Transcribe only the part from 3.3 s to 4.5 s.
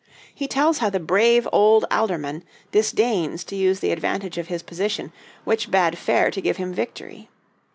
to use the advantage of